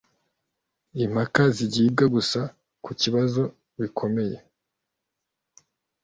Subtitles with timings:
[1.05, 2.39] Impaka zigibwa gusa
[2.83, 3.41] ku kibazo
[3.79, 4.37] bikomeye